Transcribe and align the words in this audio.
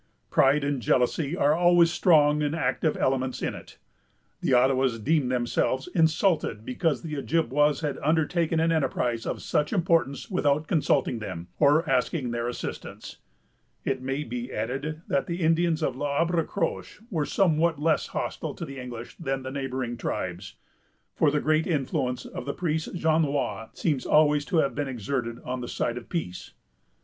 Pride 0.31 0.63
and 0.63 0.81
jealousy 0.81 1.37
are 1.37 1.53
always 1.53 1.91
strong 1.91 2.41
and 2.41 2.55
active 2.55 2.97
elements 2.97 3.39
in 3.43 3.53
it. 3.53 3.77
The 4.41 4.51
Ottawas 4.51 4.97
deemed 4.97 5.31
themselves 5.31 5.87
insulted 5.89 6.65
because 6.65 7.03
the 7.03 7.15
Ojibwas 7.17 7.81
had 7.81 7.99
undertaken 8.01 8.59
an 8.59 8.71
enterprise 8.71 9.27
of 9.27 9.43
such 9.43 9.71
importance 9.71 10.27
without 10.27 10.65
consulting 10.67 11.19
them, 11.19 11.49
or 11.59 11.87
asking 11.87 12.31
their 12.31 12.47
assistance. 12.47 13.17
It 13.85 14.01
may 14.01 14.23
be 14.23 14.51
added, 14.51 15.03
that 15.07 15.27
the 15.27 15.39
Indians 15.41 15.83
of 15.83 15.95
L'Arbre 15.95 16.45
Croche 16.45 16.99
were 17.11 17.27
somewhat 17.27 17.77
less 17.79 18.07
hostile 18.07 18.55
to 18.55 18.65
the 18.65 18.79
English 18.79 19.15
than 19.17 19.43
the 19.43 19.51
neighboring 19.51 19.97
tribes; 19.97 20.55
for 21.13 21.29
the 21.29 21.39
great 21.39 21.67
influence 21.67 22.25
of 22.25 22.45
the 22.47 22.53
priest 22.55 22.95
Jonois 22.95 23.69
seems 23.77 24.07
always 24.07 24.45
to 24.45 24.57
have 24.57 24.73
been 24.73 24.87
exerted 24.87 25.37
on 25.45 25.61
the 25.61 25.67
side 25.67 25.95
of 25.99 26.09
peace. 26.09 26.53